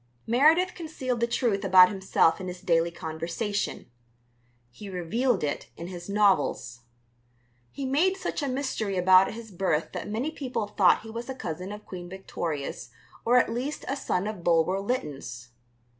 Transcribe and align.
Meredith 0.25 0.73
concealed 0.73 1.19
the 1.19 1.27
truth 1.27 1.63
about 1.63 1.89
himself 1.89 2.41
in 2.41 2.47
his 2.47 2.61
daily 2.61 2.89
conversation; 2.89 3.85
he 4.71 4.89
revealed 4.89 5.43
it 5.43 5.69
in 5.77 5.89
his 5.89 6.09
novels. 6.09 6.79
He 7.71 7.85
made 7.85 8.17
such 8.17 8.41
a 8.41 8.47
mystery 8.49 8.97
about 8.97 9.31
his 9.33 9.51
birth 9.51 9.91
that 9.91 10.09
many 10.09 10.31
people 10.31 10.65
thought 10.65 11.01
he 11.01 11.11
was 11.11 11.29
a 11.29 11.35
cousin 11.35 11.71
of 11.71 11.85
Queen 11.85 12.09
Victoria's 12.09 12.89
or 13.25 13.37
at 13.37 13.53
least 13.53 13.85
a 13.87 13.95
son 13.95 14.25
of 14.25 14.43
Bulwer 14.43 14.79
Lytton's. 14.79 15.49